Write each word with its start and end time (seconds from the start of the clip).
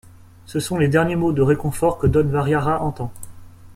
Ce 0.47 0.59
sont 0.59 0.77
les 0.79 0.87
derniers 0.87 1.15
mots 1.15 1.31
de 1.31 1.43
réconfort 1.43 1.99
que 1.99 2.07
Don 2.07 2.25
Variara 2.25 2.81
entend. 2.81 3.11